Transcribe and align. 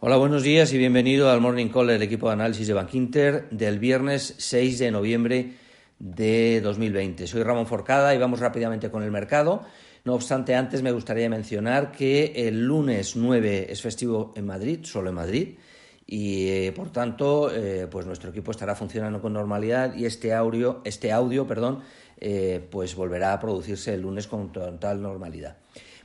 Hola, 0.00 0.16
buenos 0.16 0.44
días 0.44 0.72
y 0.72 0.78
bienvenido 0.78 1.28
al 1.28 1.40
Morning 1.40 1.70
Call 1.70 1.88
del 1.88 2.02
equipo 2.02 2.28
de 2.28 2.34
análisis 2.34 2.68
de 2.68 2.72
Bank 2.72 2.94
Inter 2.94 3.50
del 3.50 3.80
viernes 3.80 4.32
6 4.38 4.78
de 4.78 4.92
noviembre 4.92 5.54
de 5.98 6.60
2020. 6.60 7.26
Soy 7.26 7.42
Ramón 7.42 7.66
Forcada 7.66 8.14
y 8.14 8.18
vamos 8.18 8.38
rápidamente 8.38 8.92
con 8.92 9.02
el 9.02 9.10
mercado. 9.10 9.64
No 10.04 10.14
obstante, 10.14 10.54
antes 10.54 10.82
me 10.82 10.92
gustaría 10.92 11.28
mencionar 11.28 11.90
que 11.90 12.32
el 12.46 12.64
lunes 12.64 13.16
9 13.16 13.66
es 13.70 13.82
festivo 13.82 14.32
en 14.36 14.46
Madrid, 14.46 14.84
solo 14.84 15.08
en 15.08 15.16
Madrid, 15.16 15.48
y 16.06 16.46
eh, 16.46 16.72
por 16.76 16.92
tanto, 16.92 17.52
eh, 17.52 17.88
pues 17.90 18.06
nuestro 18.06 18.30
equipo 18.30 18.52
estará 18.52 18.76
funcionando 18.76 19.20
con 19.20 19.32
normalidad 19.32 19.96
y 19.96 20.06
este 20.06 20.32
audio, 20.32 20.80
este 20.84 21.10
audio, 21.10 21.44
perdón, 21.44 21.80
eh, 22.20 22.64
pues 22.70 22.94
volverá 22.94 23.32
a 23.32 23.40
producirse 23.40 23.94
el 23.94 24.02
lunes 24.02 24.28
con 24.28 24.52
total 24.52 25.02
normalidad. 25.02 25.56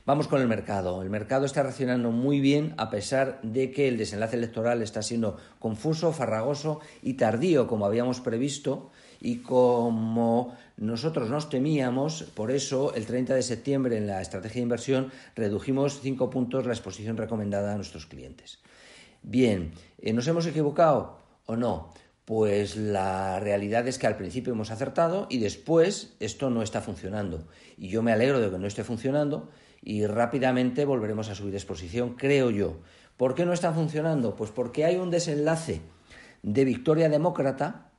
Vamos 0.06 0.28
con 0.28 0.42
el 0.42 0.48
mercado. 0.48 1.00
El 1.00 1.08
mercado 1.08 1.46
está 1.46 1.62
reaccionando 1.62 2.10
muy 2.10 2.38
bien 2.38 2.74
a 2.76 2.90
pesar 2.90 3.40
de 3.42 3.70
que 3.70 3.88
el 3.88 3.96
desenlace 3.96 4.36
electoral 4.36 4.82
está 4.82 5.00
siendo 5.00 5.38
confuso, 5.58 6.12
farragoso 6.12 6.80
y 7.02 7.14
tardío 7.14 7.66
como 7.66 7.86
habíamos 7.86 8.20
previsto 8.20 8.90
y 9.22 9.36
como 9.36 10.54
nosotros 10.76 11.30
nos 11.30 11.48
temíamos, 11.48 12.24
por 12.34 12.50
eso 12.50 12.94
el 12.94 13.06
30 13.06 13.34
de 13.34 13.42
septiembre 13.42 13.96
en 13.96 14.06
la 14.06 14.20
estrategia 14.20 14.56
de 14.56 14.64
inversión 14.64 15.10
redujimos 15.34 16.00
cinco 16.02 16.28
puntos 16.28 16.66
la 16.66 16.74
exposición 16.74 17.16
recomendada 17.16 17.72
a 17.72 17.76
nuestros 17.76 18.04
clientes. 18.04 18.58
Bien, 19.22 19.72
eh, 20.02 20.12
¿nos 20.12 20.28
hemos 20.28 20.44
equivocado 20.44 21.16
o 21.46 21.56
no? 21.56 21.94
Pues 22.26 22.76
la 22.76 23.40
realidad 23.40 23.88
es 23.88 23.98
que 23.98 24.06
al 24.06 24.18
principio 24.18 24.52
hemos 24.52 24.70
acertado 24.70 25.26
y 25.30 25.38
después 25.38 26.14
esto 26.20 26.50
no 26.50 26.62
está 26.62 26.82
funcionando. 26.82 27.46
Y 27.78 27.88
yo 27.88 28.02
me 28.02 28.12
alegro 28.12 28.40
de 28.40 28.50
que 28.50 28.58
no 28.58 28.66
esté 28.66 28.84
funcionando 28.84 29.48
y 29.84 30.06
rápidamente 30.06 30.86
volveremos 30.86 31.28
a 31.28 31.34
subir 31.34 31.54
exposición, 31.54 32.14
creo 32.14 32.50
yo. 32.50 32.80
¿Por 33.16 33.34
qué 33.34 33.44
no 33.44 33.52
está 33.52 33.72
funcionando? 33.72 34.34
Pues 34.34 34.50
porque 34.50 34.84
hay 34.84 34.96
un 34.96 35.10
desenlace 35.10 35.82
de 36.42 36.64
victoria 36.64 37.08
demócrata, 37.08 37.90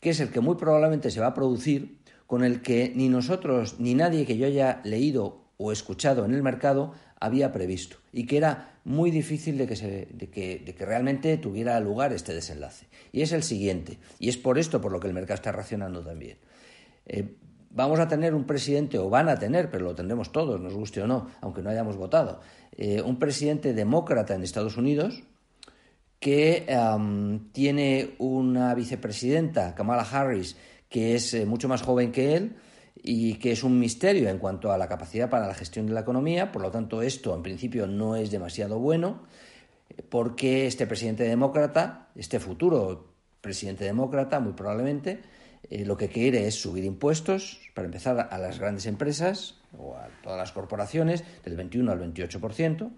que 0.00 0.10
es 0.10 0.20
el 0.20 0.30
que 0.30 0.40
muy 0.40 0.56
probablemente 0.56 1.10
se 1.10 1.20
va 1.20 1.28
a 1.28 1.34
producir, 1.34 1.98
con 2.26 2.44
el 2.44 2.60
que 2.60 2.92
ni 2.94 3.08
nosotros 3.08 3.76
ni 3.78 3.94
nadie 3.94 4.26
que 4.26 4.36
yo 4.36 4.46
haya 4.46 4.80
leído 4.84 5.42
o 5.58 5.70
escuchado 5.70 6.24
en 6.24 6.34
el 6.34 6.42
mercado 6.42 6.92
había 7.20 7.52
previsto 7.52 7.98
y 8.12 8.26
que 8.26 8.36
era 8.36 8.80
muy 8.84 9.10
difícil 9.10 9.56
de 9.58 9.66
que, 9.68 9.76
se, 9.76 10.08
de 10.10 10.28
que, 10.28 10.74
realmente 10.80 11.36
tuviera 11.36 11.78
lugar 11.78 12.12
este 12.12 12.34
desenlace. 12.34 12.86
Y 13.12 13.22
es 13.22 13.30
el 13.32 13.44
siguiente, 13.44 13.98
y 14.18 14.28
es 14.28 14.36
por 14.36 14.58
esto 14.58 14.80
por 14.80 14.90
lo 14.90 14.98
que 14.98 15.06
el 15.06 15.14
mercado 15.14 15.36
está 15.36 15.52
reaccionando 15.52 16.02
también. 16.02 16.38
Eh, 17.06 17.36
vamos 17.74 17.98
a 18.00 18.08
tener 18.08 18.34
un 18.34 18.44
presidente, 18.44 18.98
o 18.98 19.08
van 19.08 19.28
a 19.28 19.38
tener, 19.38 19.70
pero 19.70 19.84
lo 19.84 19.94
tendremos 19.94 20.30
todos, 20.30 20.60
nos 20.60 20.74
guste 20.74 21.02
o 21.02 21.06
no, 21.06 21.28
aunque 21.40 21.62
no 21.62 21.70
hayamos 21.70 21.96
votado, 21.96 22.40
eh, 22.76 23.02
un 23.02 23.18
presidente 23.18 23.74
demócrata 23.74 24.34
en 24.34 24.42
Estados 24.42 24.76
Unidos 24.76 25.22
que 26.20 26.66
tiene 27.50 28.14
una 28.18 28.76
vicepresidenta, 28.76 29.74
Kamala 29.74 30.02
Harris, 30.02 30.56
que 30.88 31.16
es 31.16 31.34
eh, 31.34 31.46
mucho 31.46 31.66
más 31.66 31.82
joven 31.82 32.12
que 32.12 32.36
él 32.36 32.54
y 33.02 33.34
que 33.34 33.50
es 33.50 33.64
un 33.64 33.80
misterio 33.80 34.28
en 34.28 34.38
cuanto 34.38 34.70
a 34.70 34.78
la 34.78 34.86
capacidad 34.86 35.28
para 35.28 35.48
la 35.48 35.54
gestión 35.54 35.86
de 35.86 35.94
la 35.94 36.00
economía, 36.02 36.52
por 36.52 36.62
lo 36.62 36.70
tanto 36.70 37.02
esto 37.02 37.34
en 37.34 37.42
principio 37.42 37.88
no 37.88 38.14
es 38.14 38.30
demasiado 38.30 38.78
bueno, 38.78 39.22
porque 40.10 40.68
este 40.68 40.86
presidente 40.86 41.24
demócrata, 41.24 42.10
este 42.14 42.38
futuro 42.38 43.12
presidente 43.40 43.84
demócrata 43.84 44.38
muy 44.38 44.52
probablemente, 44.52 45.22
eh, 45.70 45.84
lo 45.84 45.96
que 45.96 46.08
quiere 46.08 46.46
es 46.46 46.60
subir 46.60 46.84
impuestos, 46.84 47.60
para 47.74 47.86
empezar, 47.86 48.28
a 48.30 48.38
las 48.38 48.58
grandes 48.58 48.86
empresas 48.86 49.56
o 49.78 49.96
a 49.96 50.08
todas 50.22 50.38
las 50.38 50.52
corporaciones, 50.52 51.24
del 51.44 51.56
21 51.56 51.90
al 51.92 52.00
28%, 52.00 52.90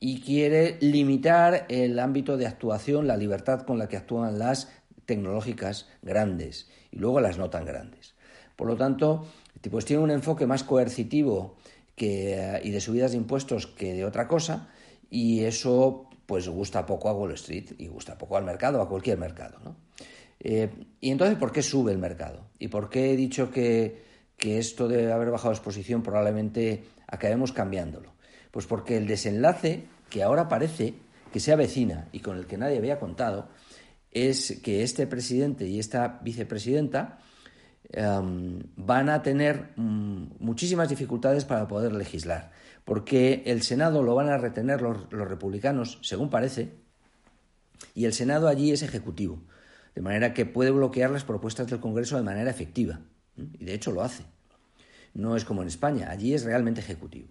y 0.00 0.20
quiere 0.20 0.76
limitar 0.80 1.66
el 1.68 1.98
ámbito 1.98 2.36
de 2.36 2.46
actuación, 2.46 3.06
la 3.06 3.16
libertad 3.16 3.62
con 3.62 3.78
la 3.78 3.88
que 3.88 3.96
actúan 3.96 4.38
las 4.38 4.70
tecnológicas 5.06 5.88
grandes 6.02 6.68
y 6.90 6.98
luego 6.98 7.20
las 7.20 7.38
no 7.38 7.50
tan 7.50 7.64
grandes. 7.64 8.14
Por 8.56 8.68
lo 8.68 8.76
tanto, 8.76 9.26
pues 9.70 9.84
tiene 9.84 10.02
un 10.02 10.10
enfoque 10.10 10.46
más 10.46 10.62
coercitivo 10.62 11.56
que, 11.96 12.60
y 12.62 12.70
de 12.70 12.80
subidas 12.80 13.12
de 13.12 13.18
impuestos 13.18 13.66
que 13.66 13.94
de 13.94 14.04
otra 14.04 14.28
cosa, 14.28 14.68
y 15.10 15.44
eso 15.44 16.08
pues 16.26 16.48
gusta 16.48 16.86
poco 16.86 17.08
a 17.08 17.12
Wall 17.12 17.32
Street 17.32 17.72
y 17.78 17.88
gusta 17.88 18.16
poco 18.16 18.36
al 18.36 18.44
mercado, 18.44 18.80
a 18.80 18.88
cualquier 18.88 19.18
mercado. 19.18 19.58
¿no? 19.64 19.76
Eh, 20.40 20.70
y 21.00 21.10
entonces, 21.10 21.36
¿por 21.38 21.52
qué 21.52 21.62
sube 21.62 21.92
el 21.92 21.98
mercado? 21.98 22.46
¿Y 22.58 22.68
por 22.68 22.90
qué 22.90 23.12
he 23.12 23.16
dicho 23.16 23.50
que, 23.50 24.02
que 24.36 24.58
esto 24.58 24.88
de 24.88 25.12
haber 25.12 25.30
bajado 25.30 25.52
exposición 25.52 26.02
probablemente 26.02 26.84
acabemos 27.06 27.52
cambiándolo? 27.52 28.12
Pues 28.50 28.66
porque 28.66 28.96
el 28.96 29.06
desenlace 29.06 29.84
que 30.10 30.22
ahora 30.22 30.48
parece 30.48 30.94
que 31.32 31.40
se 31.40 31.52
avecina 31.52 32.08
y 32.12 32.20
con 32.20 32.38
el 32.38 32.46
que 32.46 32.56
nadie 32.56 32.78
había 32.78 33.00
contado 33.00 33.48
es 34.12 34.60
que 34.62 34.84
este 34.84 35.06
presidente 35.06 35.66
y 35.66 35.80
esta 35.80 36.20
vicepresidenta 36.22 37.18
em, 37.90 38.60
van 38.76 39.08
a 39.08 39.22
tener 39.22 39.72
mm, 39.74 40.36
muchísimas 40.38 40.88
dificultades 40.88 41.44
para 41.44 41.66
poder 41.66 41.92
legislar, 41.92 42.52
porque 42.84 43.42
el 43.46 43.62
Senado 43.62 44.04
lo 44.04 44.14
van 44.14 44.28
a 44.28 44.38
retener 44.38 44.80
los 44.80 45.10
republicanos, 45.10 45.98
según 46.02 46.30
parece, 46.30 46.72
y 47.96 48.04
el 48.04 48.12
Senado 48.12 48.46
allí 48.46 48.70
es 48.70 48.82
ejecutivo 48.82 49.40
de 49.94 50.02
manera 50.02 50.34
que 50.34 50.46
puede 50.46 50.70
bloquear 50.70 51.10
las 51.10 51.24
propuestas 51.24 51.68
del 51.68 51.80
Congreso 51.80 52.16
de 52.16 52.22
manera 52.22 52.50
efectiva. 52.50 53.00
Y 53.36 53.64
de 53.64 53.74
hecho 53.74 53.92
lo 53.92 54.02
hace. 54.02 54.24
No 55.14 55.36
es 55.36 55.44
como 55.44 55.62
en 55.62 55.68
España, 55.68 56.10
allí 56.10 56.34
es 56.34 56.44
realmente 56.44 56.80
ejecutivo. 56.80 57.28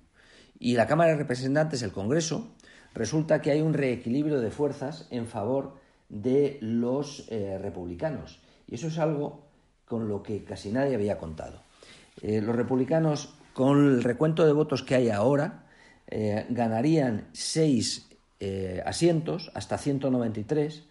Y 0.60 0.76
la 0.76 0.88
Cámara 0.88 1.12
de 1.12 1.18
Representantes, 1.18 1.82
el 1.82 1.92
Congreso, 1.92 2.48
resulta 2.94 3.42
que 3.42 3.52
hay 3.52 3.62
un 3.62 3.74
reequilibrio 3.74 4.40
de 4.40 4.52
fuerzas 4.52 5.08
en 5.12 5.28
favor 5.28 5.76
de 6.08 6.58
los 6.62 7.28
eh, 7.30 7.58
republicanos. 7.62 8.40
Y 8.68 8.76
eso 8.76 8.88
es 8.88 8.98
algo 8.98 9.44
con 9.86 10.08
lo 10.08 10.24
que 10.24 10.44
casi 10.44 10.72
nadie 10.72 10.96
había 10.96 11.18
contado. 11.18 11.62
Eh, 12.22 12.42
los 12.42 12.56
republicanos, 12.56 13.36
con 13.54 13.86
el 13.86 14.04
recuento 14.04 14.46
de 14.46 14.54
votos 14.54 14.84
que 14.84 14.96
hay 14.96 15.10
ahora, 15.10 15.66
eh, 16.08 16.46
ganarían 16.50 17.28
seis 17.34 18.08
asientos 18.86 19.52
hasta 19.54 19.78
193 19.78 20.84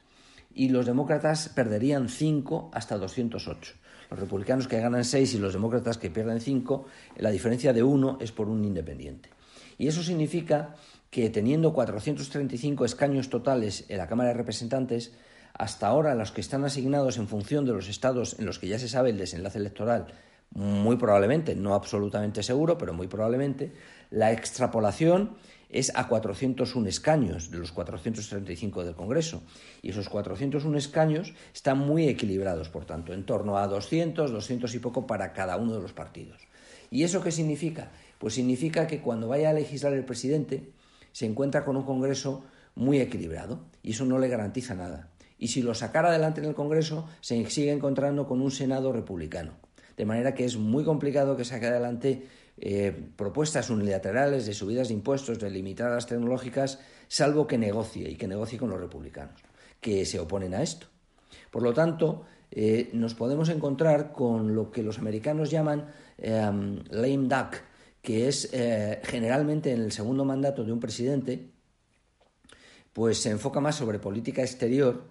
y 0.54 0.68
los 0.68 0.86
demócratas 0.86 1.48
perderían 1.48 2.08
5 2.08 2.70
hasta 2.72 2.98
208. 2.98 3.74
Los 4.10 4.20
republicanos 4.20 4.68
que 4.68 4.80
ganan 4.80 5.04
6 5.04 5.34
y 5.34 5.38
los 5.38 5.52
demócratas 5.52 5.98
que 5.98 6.10
pierden 6.10 6.40
5, 6.40 6.86
la 7.16 7.30
diferencia 7.30 7.72
de 7.72 7.82
1 7.82 8.18
es 8.20 8.32
por 8.32 8.48
un 8.48 8.64
independiente. 8.64 9.30
Y 9.78 9.88
eso 9.88 10.02
significa 10.02 10.74
que 11.10 11.30
teniendo 11.30 11.72
435 11.72 12.84
escaños 12.84 13.30
totales 13.30 13.84
en 13.88 13.98
la 13.98 14.06
Cámara 14.06 14.30
de 14.30 14.36
Representantes, 14.36 15.12
hasta 15.54 15.86
ahora 15.86 16.14
los 16.14 16.32
que 16.32 16.40
están 16.40 16.64
asignados 16.64 17.18
en 17.18 17.28
función 17.28 17.64
de 17.64 17.72
los 17.72 17.88
estados 17.88 18.38
en 18.38 18.46
los 18.46 18.58
que 18.58 18.68
ya 18.68 18.78
se 18.78 18.88
sabe 18.88 19.10
el 19.10 19.18
desenlace 19.18 19.58
electoral, 19.58 20.06
muy 20.54 20.96
probablemente, 20.96 21.54
no 21.54 21.74
absolutamente 21.74 22.42
seguro, 22.42 22.76
pero 22.78 22.92
muy 22.92 23.08
probablemente, 23.08 23.72
la 24.10 24.32
extrapolación 24.32 25.36
es 25.72 25.90
a 25.94 26.06
401 26.06 26.86
escaños 26.88 27.50
de 27.50 27.58
los 27.58 27.72
435 27.72 28.84
del 28.84 28.94
Congreso. 28.94 29.42
Y 29.80 29.90
esos 29.90 30.08
401 30.10 30.76
escaños 30.76 31.32
están 31.54 31.78
muy 31.78 32.08
equilibrados, 32.08 32.68
por 32.68 32.84
tanto, 32.84 33.14
en 33.14 33.24
torno 33.24 33.56
a 33.56 33.66
200, 33.66 34.30
200 34.30 34.74
y 34.74 34.78
poco 34.78 35.06
para 35.06 35.32
cada 35.32 35.56
uno 35.56 35.74
de 35.74 35.80
los 35.80 35.94
partidos. 35.94 36.42
¿Y 36.90 37.04
eso 37.04 37.22
qué 37.22 37.32
significa? 37.32 37.90
Pues 38.18 38.34
significa 38.34 38.86
que 38.86 39.00
cuando 39.00 39.28
vaya 39.28 39.48
a 39.48 39.54
legislar 39.54 39.94
el 39.94 40.04
presidente 40.04 40.70
se 41.12 41.24
encuentra 41.24 41.64
con 41.64 41.76
un 41.76 41.84
Congreso 41.84 42.44
muy 42.74 43.00
equilibrado 43.00 43.60
y 43.82 43.92
eso 43.92 44.04
no 44.04 44.18
le 44.18 44.28
garantiza 44.28 44.74
nada. 44.74 45.08
Y 45.38 45.48
si 45.48 45.62
lo 45.62 45.74
sacara 45.74 46.10
adelante 46.10 46.40
en 46.40 46.48
el 46.48 46.54
Congreso, 46.54 47.08
se 47.22 47.48
sigue 47.48 47.72
encontrando 47.72 48.28
con 48.28 48.42
un 48.42 48.50
Senado 48.50 48.92
republicano. 48.92 49.54
De 49.96 50.04
manera 50.04 50.34
que 50.34 50.44
es 50.44 50.56
muy 50.56 50.84
complicado 50.84 51.36
que 51.36 51.44
saque 51.44 51.66
adelante 51.66 52.26
eh, 52.58 52.92
propuestas 53.16 53.70
unilaterales 53.70 54.46
de 54.46 54.54
subidas 54.54 54.88
de 54.88 54.94
impuestos, 54.94 55.38
de 55.38 55.50
limitar 55.50 55.90
las 55.90 56.06
tecnológicas, 56.06 56.80
salvo 57.08 57.46
que 57.46 57.58
negocie 57.58 58.08
y 58.10 58.16
que 58.16 58.28
negocie 58.28 58.58
con 58.58 58.70
los 58.70 58.80
republicanos, 58.80 59.40
que 59.80 60.04
se 60.04 60.18
oponen 60.18 60.54
a 60.54 60.62
esto. 60.62 60.86
Por 61.50 61.62
lo 61.62 61.72
tanto, 61.72 62.24
eh, 62.50 62.90
nos 62.92 63.14
podemos 63.14 63.48
encontrar 63.48 64.12
con 64.12 64.54
lo 64.54 64.70
que 64.70 64.82
los 64.82 64.98
americanos 64.98 65.50
llaman 65.50 65.86
em, 66.18 66.82
lame 66.90 67.28
duck, 67.28 67.56
que 68.02 68.28
es 68.28 68.50
eh, 68.52 69.00
generalmente 69.04 69.72
en 69.72 69.80
el 69.80 69.92
segundo 69.92 70.24
mandato 70.24 70.64
de 70.64 70.72
un 70.72 70.80
presidente 70.80 71.52
pues 72.92 73.18
se 73.18 73.30
enfoca 73.30 73.60
más 73.60 73.76
sobre 73.76 73.98
política 73.98 74.42
exterior 74.42 75.04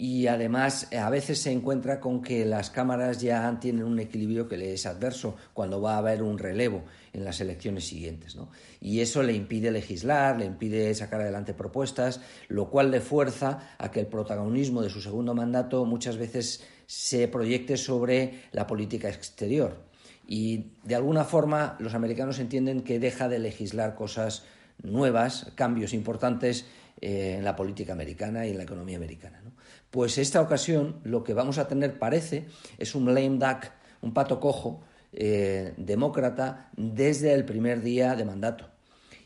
y 0.00 0.28
además 0.28 0.86
eh, 0.92 0.98
a 0.98 1.10
veces 1.10 1.40
se 1.40 1.50
encuentra 1.50 1.98
con 1.98 2.22
que 2.22 2.46
las 2.46 2.70
cámaras 2.70 3.20
ya 3.20 3.58
tienen 3.60 3.82
un 3.82 3.98
equilibrio 3.98 4.48
que 4.48 4.56
le 4.56 4.72
es 4.72 4.86
adverso 4.86 5.34
cuando 5.52 5.80
va 5.80 5.96
a 5.96 5.98
haber 5.98 6.22
un 6.22 6.38
relevo 6.38 6.84
en 7.12 7.24
las 7.24 7.40
elecciones 7.40 7.88
siguientes. 7.88 8.36
¿no? 8.36 8.48
Y 8.80 9.00
eso 9.00 9.24
le 9.24 9.32
impide 9.32 9.72
legislar, 9.72 10.38
le 10.38 10.44
impide 10.44 10.94
sacar 10.94 11.20
adelante 11.20 11.52
propuestas, 11.52 12.20
lo 12.46 12.70
cual 12.70 12.92
le 12.92 13.00
fuerza 13.00 13.74
a 13.76 13.90
que 13.90 13.98
el 13.98 14.06
protagonismo 14.06 14.82
de 14.82 14.90
su 14.90 15.00
segundo 15.00 15.34
mandato 15.34 15.84
muchas 15.84 16.16
veces 16.16 16.62
se 16.86 17.26
proyecte 17.26 17.76
sobre 17.76 18.42
la 18.52 18.68
política 18.68 19.08
exterior. 19.08 19.82
Y 20.28 20.74
de 20.84 20.94
alguna 20.94 21.24
forma 21.24 21.76
los 21.80 21.94
americanos 21.94 22.38
entienden 22.38 22.82
que 22.82 23.00
deja 23.00 23.28
de 23.28 23.40
legislar 23.40 23.96
cosas 23.96 24.44
nuevas, 24.80 25.50
cambios 25.56 25.92
importantes 25.92 26.66
eh, 27.00 27.36
en 27.38 27.44
la 27.44 27.56
política 27.56 27.92
americana 27.92 28.46
y 28.46 28.50
en 28.50 28.56
la 28.56 28.64
economía 28.64 28.96
americana. 28.96 29.42
Pues 29.90 30.18
esta 30.18 30.40
ocasión 30.40 31.00
lo 31.04 31.24
que 31.24 31.34
vamos 31.34 31.58
a 31.58 31.68
tener 31.68 31.98
parece 31.98 32.46
es 32.78 32.94
un 32.94 33.06
lame 33.06 33.38
duck, 33.38 33.70
un 34.02 34.12
pato 34.12 34.40
cojo 34.40 34.80
eh, 35.12 35.74
demócrata 35.76 36.70
desde 36.76 37.32
el 37.32 37.44
primer 37.44 37.82
día 37.82 38.14
de 38.14 38.24
mandato. 38.24 38.68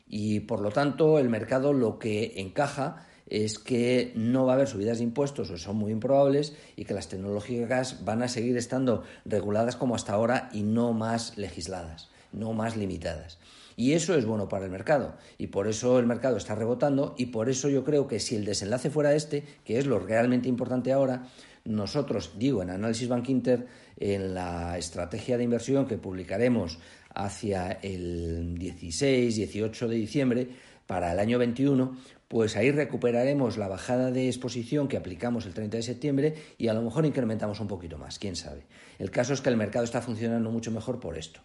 Y 0.07 0.41
por 0.41 0.61
lo 0.61 0.71
tanto 0.71 1.19
el 1.19 1.29
mercado 1.29 1.73
lo 1.73 1.99
que 1.99 2.35
encaja 2.37 3.07
es 3.27 3.59
que 3.59 4.13
no 4.15 4.45
va 4.45 4.53
a 4.53 4.55
haber 4.57 4.69
subidas 4.69 4.99
de 4.99 5.05
impuestos 5.05 5.51
o 5.51 5.57
son 5.57 5.77
muy 5.77 5.91
improbables 5.91 6.55
y 6.77 6.85
que 6.85 6.93
las 6.93 7.09
tecnológicas 7.09 8.05
van 8.05 8.23
a 8.23 8.29
seguir 8.29 8.59
estando 8.59 9.05
reguladas 9.25 9.77
como 9.77 9.95
hasta 9.95 10.13
ahora 10.13 10.51
y 10.53 10.63
no 10.63 10.93
más 10.93 11.39
legisladas, 11.39 12.11
no 12.31 12.53
más 12.53 12.77
limitadas. 12.77 13.39
Y 13.77 13.93
eso 13.93 14.15
es 14.15 14.25
bueno 14.25 14.49
para 14.49 14.65
el 14.65 14.71
mercado. 14.71 15.15
Y 15.39 15.49
por 15.49 15.69
eso 15.69 15.99
el 15.99 16.07
mercado 16.07 16.37
está 16.37 16.55
rebotando 16.55 17.15
y 17.19 17.27
por 17.27 17.49
eso 17.49 17.69
yo 17.69 17.85
creo 17.85 18.07
que 18.07 18.21
si 18.21 18.37
el 18.37 18.45
desenlace 18.45 18.91
fuera 18.91 19.15
este, 19.15 19.45
que 19.65 19.79
es 19.79 19.87
lo 19.87 19.99
realmente 19.99 20.49
importante 20.49 20.93
ahora, 20.93 21.29
nosotros, 21.65 22.33
digo, 22.39 22.63
en 22.63 22.71
Análisis 22.71 23.09
Bank 23.09 23.29
Inter, 23.29 23.67
en 23.97 24.35
la 24.35 24.77
estrategia 24.79 25.37
de 25.37 25.45
inversión 25.45 25.87
que 25.87 25.97
publicaremos 25.97 26.79
hacia 27.15 27.73
el 27.83 28.59
16, 28.59 29.37
18 29.37 29.89
de 29.89 29.95
diciembre, 29.95 30.49
para 30.87 31.13
el 31.13 31.21
año 31.21 31.39
21, 31.39 31.97
pues 32.29 32.57
ahí 32.57 32.71
recuperaremos 32.71 33.57
la 33.57 33.69
bajada 33.69 34.11
de 34.11 34.27
exposición 34.27 34.89
que 34.89 34.97
aplicamos 34.97 35.47
el 35.47 35.55
30 35.55 35.77
de 35.77 35.83
septiembre 35.83 36.35
y 36.59 36.69
a 36.69 36.75
lo 36.75 36.83
mejor 36.83 37.07
incrementamos 37.07 37.61
un 37.61 37.69
poquito 37.69 37.99
más, 37.99 38.19
quién 38.19 38.37
sabe. 38.37 38.65
El 38.99 39.11
caso 39.11 39.33
es 39.33 39.41
que 39.41 39.51
el 39.51 39.57
mercado 39.57 39.85
está 39.85 40.03
funcionando 40.03 40.51
mucho 40.51 40.71
mejor 40.71 40.99
por 40.99 41.17
esto. 41.17 41.41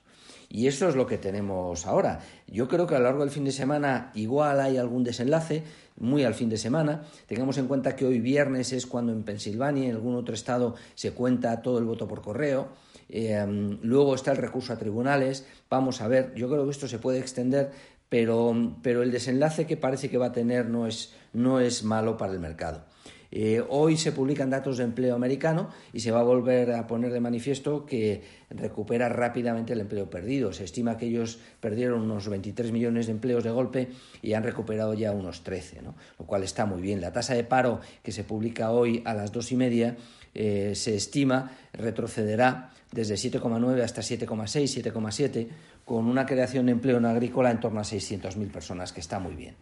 Y 0.49 0.67
eso 0.67 0.87
es 0.87 0.95
lo 0.95 1.07
que 1.07 1.17
tenemos 1.17 1.85
ahora. 1.85 2.21
Yo 2.47 2.67
creo 2.67 2.87
que 2.87 2.95
a 2.95 2.99
lo 2.99 3.05
largo 3.05 3.21
del 3.21 3.31
fin 3.31 3.43
de 3.43 3.51
semana 3.51 4.11
igual 4.15 4.59
hay 4.61 4.77
algún 4.77 5.03
desenlace, 5.03 5.63
muy 5.99 6.23
al 6.23 6.35
fin 6.35 6.49
de 6.49 6.57
semana. 6.57 7.03
Tengamos 7.27 7.57
en 7.57 7.67
cuenta 7.67 7.95
que 7.95 8.05
hoy 8.05 8.19
viernes 8.19 8.71
es 8.71 8.85
cuando 8.85 9.11
en 9.11 9.23
Pensilvania 9.23 9.85
y 9.85 9.89
en 9.89 9.95
algún 9.95 10.15
otro 10.15 10.33
estado 10.33 10.75
se 10.95 11.11
cuenta 11.11 11.61
todo 11.61 11.79
el 11.79 11.85
voto 11.85 12.07
por 12.07 12.21
correo. 12.21 12.69
Eh, 13.09 13.77
luego 13.81 14.15
está 14.15 14.31
el 14.31 14.37
recurso 14.37 14.73
a 14.73 14.77
tribunales. 14.77 15.45
Vamos 15.69 16.01
a 16.01 16.07
ver, 16.07 16.33
yo 16.35 16.49
creo 16.49 16.65
que 16.65 16.71
esto 16.71 16.87
se 16.87 16.99
puede 16.99 17.19
extender, 17.19 17.71
pero, 18.09 18.75
pero 18.81 19.03
el 19.03 19.11
desenlace 19.11 19.65
que 19.65 19.75
parece 19.75 20.09
que 20.09 20.17
va 20.17 20.27
a 20.27 20.31
tener 20.31 20.69
no 20.69 20.87
es, 20.87 21.13
no 21.33 21.59
es 21.59 21.83
malo 21.83 22.17
para 22.17 22.33
el 22.33 22.39
mercado. 22.39 22.85
Eh, 23.31 23.63
hoy 23.69 23.97
se 23.97 24.11
publican 24.11 24.49
datos 24.49 24.77
de 24.77 24.83
empleo 24.83 25.15
americano 25.15 25.69
y 25.93 25.99
se 25.99 26.11
va 26.11 26.21
a 26.21 26.23
volver 26.23 26.71
a 26.71 26.87
poner 26.87 27.11
de 27.11 27.19
manifiesto 27.19 27.85
que 27.85 28.21
recupera 28.49 29.09
rápidamente 29.09 29.73
el 29.73 29.81
empleo 29.81 30.09
perdido. 30.09 30.53
Se 30.53 30.63
estima 30.63 30.97
que 30.97 31.07
ellos 31.07 31.39
perdieron 31.59 32.01
unos 32.01 32.29
23 32.29 32.71
millones 32.71 33.07
de 33.07 33.11
empleos 33.11 33.43
de 33.43 33.51
golpe 33.51 33.89
y 34.21 34.33
han 34.33 34.43
recuperado 34.43 34.93
ya 34.93 35.11
unos 35.11 35.43
13, 35.43 35.81
lo 35.81 36.25
cual 36.25 36.43
está 36.43 36.65
muy 36.65 36.81
bien. 36.81 37.01
La 37.01 37.11
tasa 37.11 37.33
de 37.33 37.43
paro 37.43 37.81
que 38.03 38.11
se 38.11 38.23
publica 38.23 38.71
hoy 38.71 39.01
a 39.05 39.13
las 39.13 39.31
dos 39.31 39.51
y 39.51 39.55
media 39.55 39.97
eh, 40.33 40.73
se 40.75 40.95
estima 40.95 41.51
retrocederá 41.73 42.71
desde 42.91 43.15
7,9 43.15 43.81
hasta 43.81 44.01
7,6, 44.01 44.91
7,7, 44.93 45.47
con 45.83 46.07
una 46.07 46.25
creación 46.25 46.67
de 46.67 46.73
empleo 46.73 46.97
en 46.97 47.05
agrícola 47.05 47.51
en 47.51 47.59
torno 47.59 47.79
a 47.79 47.83
600.000 47.83 48.51
personas, 48.51 48.93
que 48.93 49.01
está 49.01 49.19
muy 49.19 49.35
bien. 49.35 49.55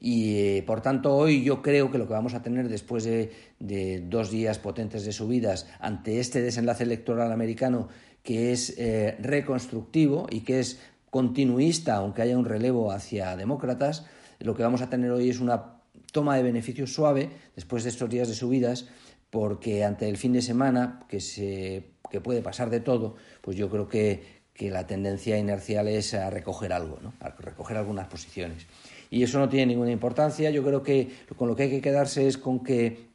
Y 0.00 0.38
eh, 0.38 0.64
por 0.66 0.80
tanto, 0.80 1.14
hoy 1.14 1.44
yo 1.44 1.60
creo 1.60 1.90
que 1.90 1.98
lo 1.98 2.06
que 2.06 2.14
vamos 2.14 2.32
a 2.32 2.40
tener 2.40 2.70
después 2.70 3.04
de, 3.04 3.30
dos 4.08 4.30
días 4.30 4.58
potentes 4.58 5.04
de 5.04 5.12
subidas 5.12 5.66
ante 5.78 6.20
este 6.20 6.40
desenlace 6.40 6.84
electoral 6.84 7.30
americano, 7.30 7.88
que 8.22 8.50
es 8.50 8.74
eh, 8.78 9.16
reconstructivo 9.20 10.26
y 10.30 10.40
que 10.40 10.60
es 10.60 10.80
continuista, 11.10 11.96
aunque 11.96 12.22
haya 12.22 12.38
un 12.38 12.46
relevo 12.46 12.92
hacia 12.92 13.36
demócratas, 13.36 14.06
lo 14.38 14.54
que 14.56 14.62
vamos 14.62 14.80
a 14.80 14.88
tener 14.88 15.10
hoy 15.10 15.28
es 15.28 15.38
una 15.38 15.74
toma 16.12 16.36
de 16.36 16.42
beneficios 16.42 16.94
suave 16.94 17.28
después 17.54 17.84
de 17.84 17.90
estos 17.90 18.08
días 18.08 18.28
de 18.28 18.34
subidas, 18.34 18.88
porque 19.28 19.84
ante 19.84 20.08
el 20.08 20.16
fin 20.16 20.32
de 20.32 20.40
semana, 20.40 21.00
que, 21.08 21.20
se, 21.20 21.84
que 22.10 22.22
puede 22.22 22.40
pasar 22.40 22.70
de 22.70 22.80
todo, 22.80 23.16
pues 23.42 23.56
yo 23.56 23.68
creo 23.68 23.86
que, 23.86 24.40
que 24.54 24.70
la 24.70 24.86
tendencia 24.86 25.36
inercial 25.36 25.88
es 25.88 26.14
a 26.14 26.30
recoger 26.30 26.72
algo, 26.72 26.98
¿no? 27.02 27.12
a 27.20 27.28
recoger 27.28 27.76
algunas 27.76 28.08
posiciones 28.08 28.66
y 29.10 29.22
eso 29.22 29.38
no 29.38 29.48
tiene 29.48 29.66
ninguna 29.66 29.90
importancia. 29.90 30.50
Yo 30.50 30.64
creo 30.64 30.82
que 30.82 31.10
con 31.36 31.48
lo 31.48 31.56
que 31.56 31.64
hay 31.64 31.70
que 31.70 31.80
quedarse 31.80 32.26
es 32.26 32.38
con 32.38 32.60
que 32.62 33.10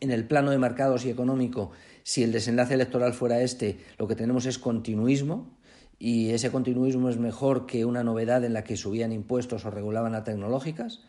en 0.00 0.10
el 0.10 0.26
plano 0.26 0.50
de 0.50 0.58
mercados 0.58 1.04
y 1.04 1.10
económico, 1.10 1.70
si 2.02 2.22
el 2.22 2.32
desenlace 2.32 2.74
electoral 2.74 3.12
fuera 3.12 3.40
este, 3.42 3.78
lo 3.98 4.08
que 4.08 4.16
tenemos 4.16 4.46
es 4.46 4.58
continuismo, 4.58 5.56
y 5.98 6.30
ese 6.30 6.50
continuismo 6.50 7.08
es 7.08 7.18
mejor 7.18 7.66
que 7.66 7.84
una 7.84 8.04
novedad 8.04 8.44
en 8.44 8.52
la 8.52 8.64
que 8.64 8.76
subían 8.76 9.12
impuestos 9.12 9.64
o 9.64 9.70
regulaban 9.70 10.14
a 10.14 10.24
tecnológicas 10.24 11.00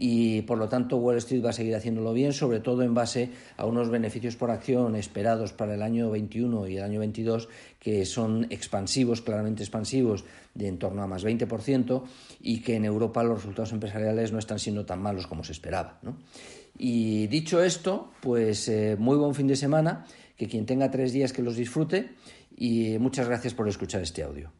y 0.00 0.42
por 0.42 0.58
lo 0.58 0.68
tanto 0.68 0.96
Wall 0.96 1.16
Street 1.16 1.44
va 1.44 1.50
a 1.50 1.52
seguir 1.52 1.74
haciéndolo 1.74 2.12
bien, 2.12 2.32
sobre 2.32 2.60
todo 2.60 2.82
en 2.82 2.94
base 2.94 3.30
a 3.56 3.66
unos 3.66 3.90
beneficios 3.90 4.36
por 4.36 4.52
acción 4.52 4.94
esperados 4.94 5.52
para 5.52 5.74
el 5.74 5.82
año 5.82 6.08
21 6.08 6.68
y 6.68 6.76
el 6.76 6.84
año 6.84 7.00
22 7.00 7.48
que 7.80 8.06
son 8.06 8.46
expansivos, 8.50 9.22
claramente 9.22 9.64
expansivos, 9.64 10.24
de 10.54 10.68
en 10.68 10.78
torno 10.78 11.02
a 11.02 11.08
más 11.08 11.24
20% 11.24 12.04
y 12.40 12.60
que 12.60 12.76
en 12.76 12.84
Europa 12.84 13.24
los 13.24 13.38
resultados 13.38 13.72
empresariales 13.72 14.30
no 14.30 14.38
están 14.38 14.60
siendo 14.60 14.86
tan 14.86 15.02
malos 15.02 15.26
como 15.26 15.42
se 15.42 15.50
esperaba. 15.50 15.98
Y 16.78 17.26
dicho 17.26 17.60
esto, 17.60 18.12
pues 18.20 18.68
eh, 18.68 18.94
muy 18.96 19.16
buen 19.16 19.34
fin 19.34 19.48
de 19.48 19.56
semana, 19.56 20.06
que 20.36 20.46
quien 20.46 20.64
tenga 20.64 20.92
tres 20.92 21.12
días 21.12 21.32
que 21.32 21.42
los 21.42 21.56
disfrute 21.56 22.14
y 22.56 22.98
muchas 22.98 23.26
gracias 23.26 23.52
por 23.52 23.68
escuchar 23.68 24.02
este 24.02 24.22
audio. 24.22 24.52